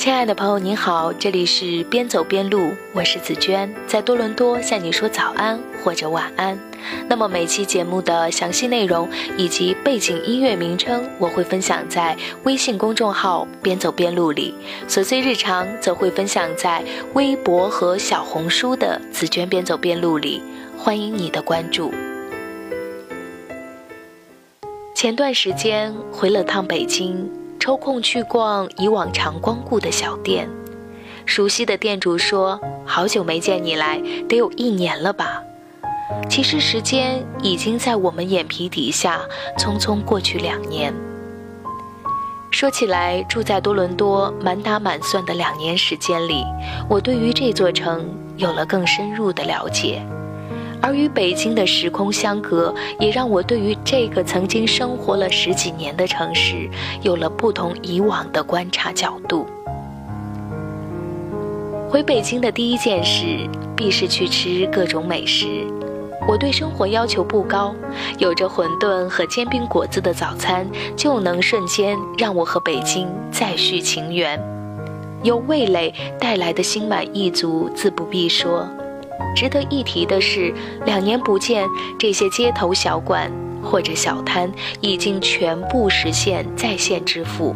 [0.00, 6.58] 亲爱的朋友，您好，这里是边走边录，我是紫娟，在多伦多向你说早安或者晚安。
[7.06, 14.54] 那么每期节目的详细内容以及背景音乐名称，我会分享在微信公众号“边走边录”里；
[14.88, 20.42] 琐碎日常则会分享在微博和小红书的“紫娟边走边录”里。
[20.78, 21.92] 欢迎你的关注。
[24.94, 27.30] 前段时间回了趟北京。
[27.60, 30.48] 抽空去逛以往常光顾的小店，
[31.26, 35.42] 熟悉的店主说：“好久没见你来，得有一年了吧？”
[36.28, 39.20] 其实时间已经在我们眼皮底下
[39.58, 40.92] 匆匆过去两年。
[42.50, 46.42] 说起来，住在多伦多满打满算的两年时间里，
[46.88, 50.02] 我对于这座城有了更深入的了解。
[50.82, 56.68] 而与北京的时空相隔，也让我对于这个曾经生活了十几年的城市，
[57.02, 59.46] 有了不同以往的观察角度。
[61.88, 65.46] 回北京的第一件事，必是去吃各种美食。
[66.28, 67.74] 我对生活要求不高，
[68.18, 74.40] 有着馄饨和煎饼果子的早餐，就能瞬间让我和北京再续情缘。
[75.22, 78.68] 有味蕾带来的心满意足，自不必说。
[79.34, 80.52] 值得一提的是，
[80.84, 81.66] 两年不见，
[81.98, 83.30] 这些街头小馆
[83.62, 87.54] 或者小摊已经全部实现在线支付，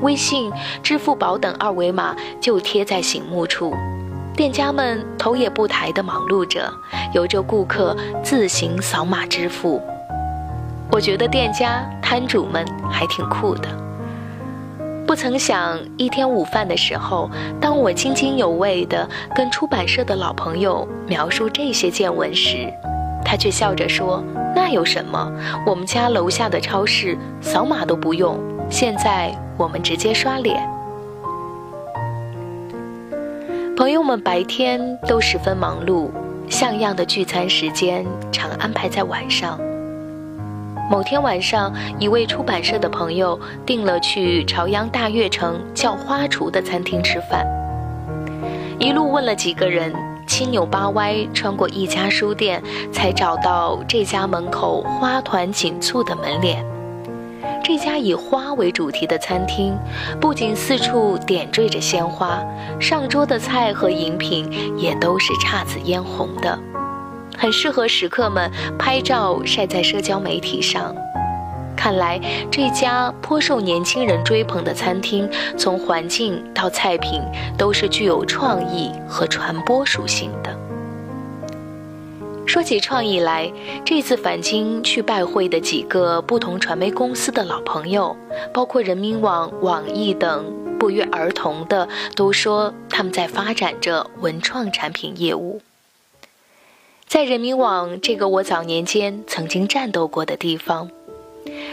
[0.00, 0.50] 微信、
[0.82, 3.74] 支付宝等二维码就贴在醒目处，
[4.36, 6.72] 店家们头也不抬地忙碌着，
[7.12, 9.80] 由着顾客自行扫码支付。
[10.92, 13.85] 我觉得店家摊主们还挺酷的。
[15.06, 22.68] 不曾想，一天午饭的时候，当我津津有味地跟出版社的老朋友描述这些见闻时，
[23.24, 24.20] 他却笑着说
[24.54, 25.32] ：“那有什么？
[25.64, 28.36] 我们家楼下的超市扫码都不用，
[28.68, 30.68] 现在我们直接刷脸。”
[33.76, 36.10] 朋友们白天都十分忙碌，
[36.48, 39.56] 像样的聚餐时间常安排在晚上。
[40.88, 47.44] 某天晚上，一位出版社的朋友订了去朝阳大悦城叫花厨的餐厅吃饭。
[48.78, 49.92] 一路问了几个人，
[50.28, 56.64] 七扭八歪穿过一家书店，才找到这家门口花团锦簇的门脸。
[57.64, 59.76] 这家以花为主题的餐厅，
[60.20, 62.40] 不仅四处点缀着鲜花，
[62.78, 64.48] 上桌的菜和饮品
[64.78, 66.56] 也都是姹紫嫣红的。
[67.36, 70.94] 很适合食客们拍照晒在社交媒体上。
[71.76, 72.18] 看来
[72.50, 77.22] 这家颇受年轻人追捧的餐厅，从环境到菜品
[77.56, 80.58] 都是具有创意和传播属性的。
[82.46, 83.52] 说起创意来，
[83.84, 88.16] 这次返京去拜会的几个不同传媒公司的老朋友，
[88.54, 90.44] 包括人民网、网易等，
[90.78, 95.60] 不约而同的都说他们在发展着文创产品业务。
[97.08, 100.90] 在人民网这个我早年间曾经战斗过的地方，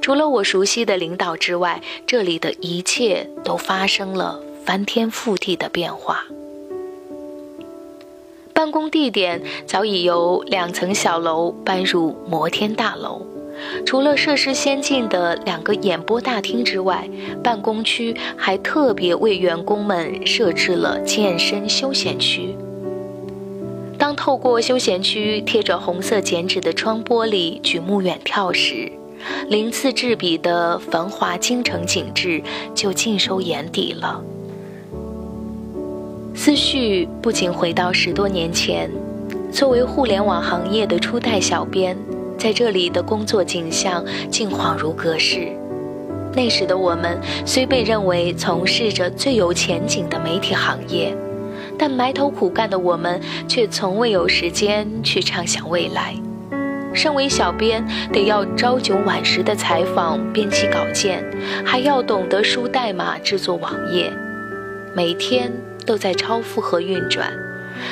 [0.00, 6.24] 除了我熟悉的领导之外，这里的一切都发生了翻天覆地的变化。
[8.54, 13.26] 办公地点早已由两层小楼搬入摩天大楼，
[13.84, 17.06] 除了设施先进的两个演播大厅之外，
[17.42, 22.56] 办公区还特别为员工们设置了健身休闲区。
[24.16, 28.90] 透过休闲区贴着红色剪纸的窗玻璃举目远眺时，
[29.48, 32.42] 鳞次栉比的繁华京城景致
[32.74, 34.20] 就尽收眼底了。
[36.34, 38.90] 思绪不仅回到十多年前，
[39.52, 41.96] 作为互联网行业的初代小编，
[42.38, 45.48] 在这里的工作景象竟恍如隔世。
[46.34, 51.16] 那时的我们虽被认为从事着最有前景的媒体行业。
[51.78, 56.14] 但埋头苦干的我们，却从未有时间去畅想未来。
[56.94, 61.22] 身为小编，得要朝九晚十的采访、编辑稿件，
[61.64, 64.10] 还要懂得输代码、制作网页，
[64.94, 65.52] 每天
[65.84, 67.30] 都在超负荷运转。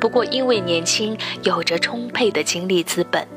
[0.00, 3.28] 不过，因为年轻，有着充沛的精力资本，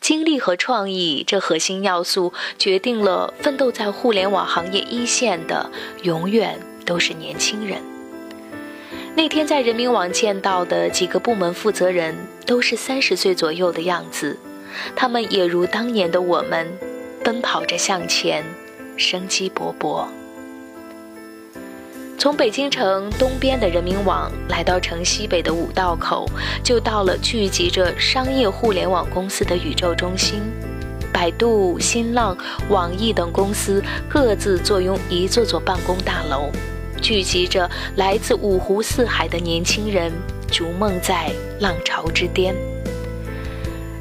[0.00, 5.70] 精力和创意这核心要素，决定了奋斗在互联网行业一线的，
[6.02, 7.95] 永远都是年轻人。
[9.14, 14.36] 那天在人民网见到的几个部门负责人都是三十岁左右的样子，
[14.94, 16.66] 他们也如当年的我们，
[17.24, 18.44] 奔跑着向前，
[18.96, 20.04] 生机勃勃。
[22.18, 26.26] 从北京城东边的人民网来到城西北的五道口，
[26.62, 30.40] 就到了聚集着商业互联网公司的宇宙中心。
[31.12, 32.36] 百度、新浪、
[32.68, 36.50] 网易等公司各自坐拥一座座办公大楼，
[37.00, 40.12] 聚集着来自五湖四海的年轻人，
[40.50, 42.54] 逐梦在浪潮之巅。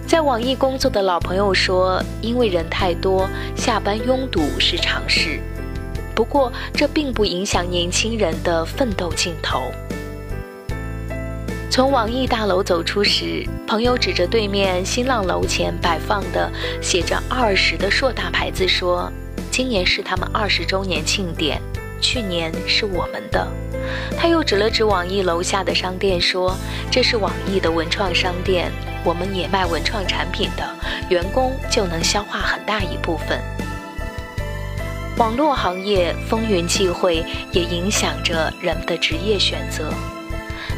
[0.07, 5.39] 在网易工作的老朋友说：“因为人太多，下班拥堵是常事。
[6.13, 9.71] 不过，这并不影响年轻人的奋斗劲头。”
[11.71, 16.49] 从网易大楼走出时，朋友指着对面新浪楼前摆放的
[16.81, 19.11] 写着“二十”的硕大牌子说
[19.51, 21.59] ：“今年是他们二十周年庆典，
[22.01, 23.47] 去年是我们的。”
[24.17, 26.55] 他又指了指网易楼下的商店说
[26.91, 28.71] ：“这是网易的文创商店。”
[29.05, 30.67] 我们也卖文创产品的
[31.09, 33.39] 员工就能消化很大一部分。
[35.17, 39.93] 网络行业风云际会，也影响着人们的职业选择。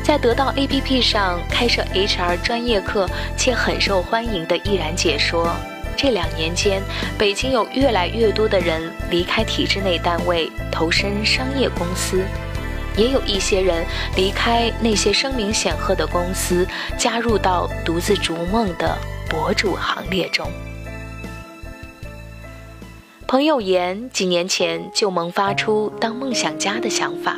[0.04, 5.50] 在得到 APP 上开设 HR 专业课且很受欢迎的易然解说，
[5.98, 6.82] 这两年间，
[7.18, 12.24] 北京有越来越多的人离开体制内单位，投身商业公司。
[12.96, 13.86] 也有一些人
[14.16, 16.68] 离开那些声名显赫的公司，
[16.98, 18.98] 加入到独自逐梦的
[19.30, 20.48] 博主行列中。
[23.28, 27.38] 朋友言，几年前就萌发出当梦想家的想法，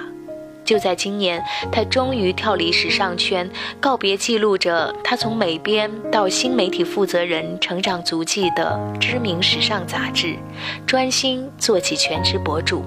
[0.69, 3.49] 就在今年，他终于跳离时尚圈，
[3.79, 10.35] 告别记录着他从美编到新媒体负责人成长足迹的知名时尚杂志，
[10.85, 12.85] 专心做起全职博主。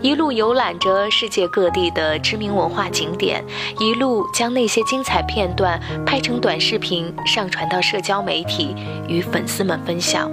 [0.00, 3.44] 一路游览着世界各地的知名文化景点，
[3.80, 8.76] 一路将那些精彩片段拍成短视频上传到社交媒体，
[9.08, 10.30] 与粉丝们分享。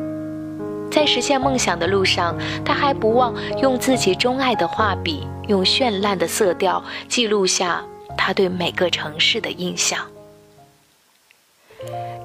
[0.93, 7.83] 在实现梦想的路上，他还不忘用自己钟爱的画笔，用绚烂的色调记录下
[8.15, 10.05] 他对每个城市的印象。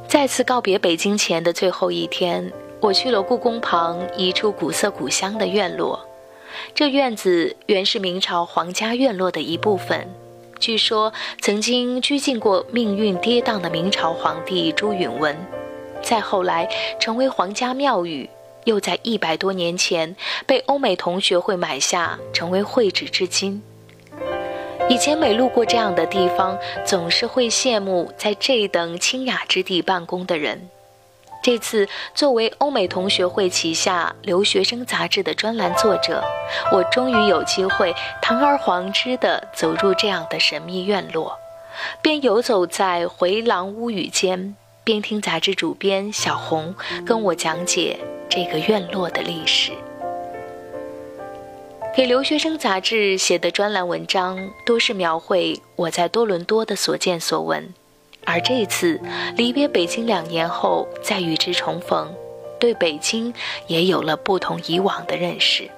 [0.07, 6.07] 再次告别北京前的最后一天，我去了故宫旁一处古色古香的院落。
[6.75, 10.07] 这院子原是明朝皇家院落的一部分，
[10.59, 11.11] 据说
[11.41, 15.35] 曾经拘禁过命运跌宕的明朝皇帝朱允文，
[16.03, 16.69] 再后来
[17.01, 18.29] 成为皇家庙宇，
[18.69, 20.15] 又在一百多年前
[20.47, 23.63] 被欧美同学会买下，成为会址至今。
[24.91, 30.69] 以前每路过这样的地方，总是会羡慕在这等清雅之地办公的人。
[31.43, 36.23] 这次作为欧美同学会旗下留学生杂志的专栏作者，
[36.71, 41.39] 我终于有机会堂而皇之地走入这样的神秘院落，
[42.03, 46.75] 边游走在回廊屋宇间，边听杂志主编小红
[47.07, 47.99] 跟我讲解
[48.29, 49.73] 这个院落的历史。
[51.97, 57.75] 给留学生杂志写的专栏文章，多是描绘我在多伦多的所见所闻。
[58.25, 59.01] 而这次
[59.37, 62.15] 离别北京两年后再与之重逢，
[62.61, 63.33] 对北京
[63.67, 65.69] 也有了不同以往的认识。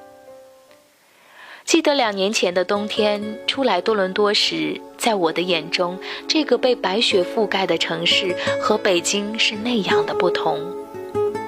[1.65, 10.61] 记得两年前的冬天初来多伦多时，在我的眼中，这个被白雪覆盖的城市和北京是那样的不同，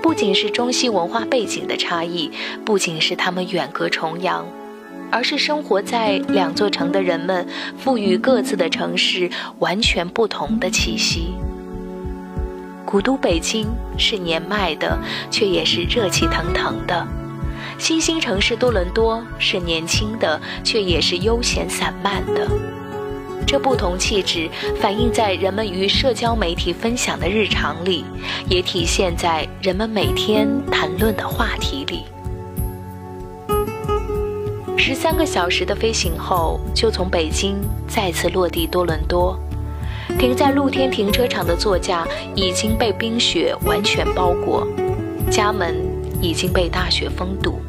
[0.03, 2.31] 不仅是中西文化背景的差异，
[2.65, 4.45] 不仅是他们远隔重洋。
[5.11, 7.47] 而是生活在两座城的人们，
[7.79, 11.35] 赋予各自的城市完全不同的气息。
[12.87, 13.69] 古都北京
[13.99, 14.99] 是年迈的，
[15.31, 17.07] 却也是热气腾腾的；
[17.79, 22.49] 新兴城市多伦多是年轻的，却也是悠闲散漫的。
[23.47, 24.49] 这不同气质
[24.81, 28.05] 反映在人们与社交媒体分享的日常里，
[28.49, 32.05] 也体现在人们每天谈论的话题里。
[34.77, 37.57] 十三个小时的飞行后，就从北京
[37.87, 39.39] 再次落地多伦多。
[40.19, 44.67] 停在露天停车场的座驾已经被冰雪完全包裹，
[45.31, 45.77] 家门
[46.21, 47.61] 已经被大雪封堵。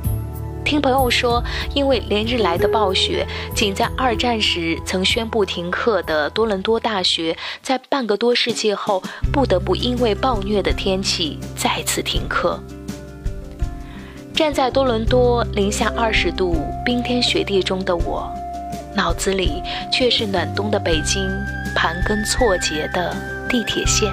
[0.63, 1.43] 听朋友说，
[1.74, 12.60] 因为连日来的暴雪，仅在二战时曾宣布停课的多伦多大学，在半个多世纪后，不得不因为暴虐的天气再次停课。
[14.34, 18.27] 站在多伦多零下二十度冰天雪地中的我，
[18.96, 21.22] 脑子里却是暖冬的北京
[21.75, 23.15] 盘根错节的
[23.48, 24.12] 地铁线。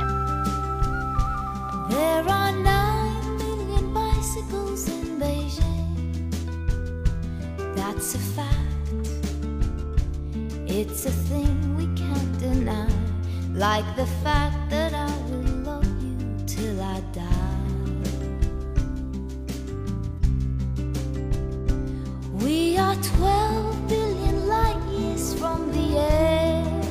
[22.97, 26.85] 12 billion light years from the edge.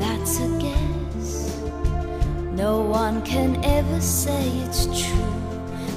[0.00, 1.60] That's a guess.
[2.52, 5.34] No one can ever say it's true,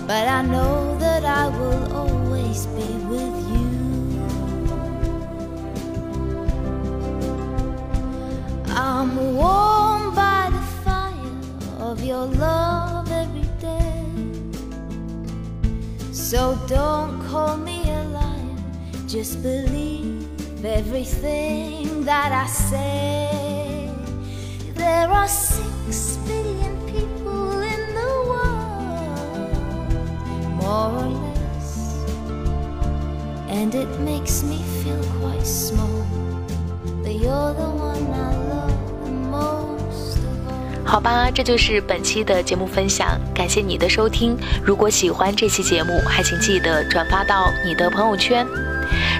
[0.06, 3.68] but I know that I will always be with you.
[8.70, 11.38] I'm warmed by the fire
[11.80, 14.06] of your love every day.
[16.12, 17.77] So don't call me
[19.08, 20.28] just believe
[20.66, 23.90] everything that I say.
[24.76, 29.54] There are six billion people in the world,
[30.62, 32.04] more or less,
[33.50, 36.06] and it makes me feel quite small.
[37.02, 40.86] But you're the one I love the most of all.
[40.86, 44.38] 好吧，这就是本期的节目分享，感谢你的收听。
[44.62, 48.46] 如果喜欢这期节目，还请记得转发到你的朋友圈。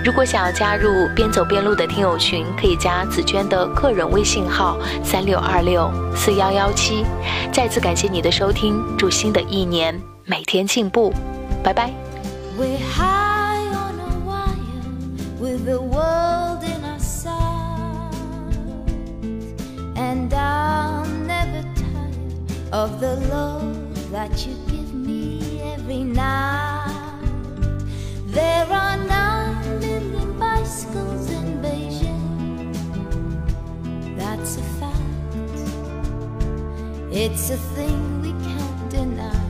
[0.04, 7.06] 如果想要加入边走边录的听友群，可以加紫娟的个人微信号三六二六四幺幺七。
[7.52, 11.14] 再次感谢你的收听，祝新的一年每天进步，
[11.64, 11.92] 拜拜。
[22.70, 23.64] Of the love
[24.12, 26.27] that you give me every night.
[37.20, 39.42] It's a thing we can't deny,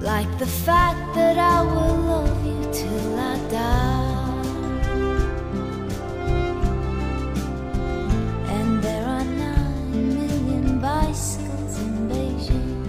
[0.00, 4.36] like the fact that I will love you till I die.
[8.56, 12.84] And there are nine million bicycles in Beijing.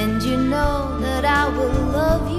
[0.00, 2.35] And you know that I will love you